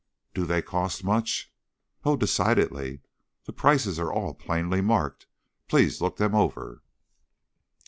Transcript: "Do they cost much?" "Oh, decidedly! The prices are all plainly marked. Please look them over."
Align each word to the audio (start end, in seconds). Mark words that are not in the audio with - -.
"Do 0.33 0.47
they 0.47 0.63
cost 0.63 1.03
much?" 1.03 1.53
"Oh, 2.03 2.15
decidedly! 2.17 3.01
The 3.43 3.53
prices 3.53 3.99
are 3.99 4.11
all 4.11 4.33
plainly 4.33 4.81
marked. 4.81 5.27
Please 5.67 6.01
look 6.01 6.17
them 6.17 6.33
over." 6.33 6.81